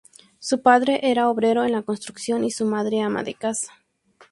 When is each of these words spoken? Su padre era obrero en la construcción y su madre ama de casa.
Su 0.39 0.63
padre 0.63 0.99
era 1.03 1.29
obrero 1.29 1.63
en 1.63 1.73
la 1.73 1.83
construcción 1.83 2.43
y 2.43 2.49
su 2.49 2.65
madre 2.65 3.03
ama 3.03 3.21
de 3.21 3.35
casa. 3.35 3.71